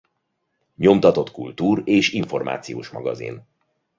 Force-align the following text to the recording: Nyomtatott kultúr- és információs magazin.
Nyomtatott 0.75 1.31
kultúr- 1.31 1.87
és 1.87 2.11
információs 2.11 2.89
magazin. 2.89 3.45